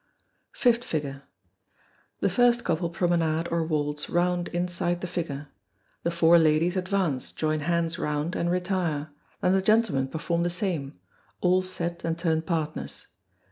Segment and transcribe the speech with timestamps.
[0.55, 1.25] Fifth Figure.
[2.21, 5.49] The first couple promenade or waltz round inside the figure.
[6.01, 9.11] The four ladies advance, join hands round, and retire
[9.43, 10.99] then the gentlemen perform the same
[11.39, 13.05] all set and turn partners.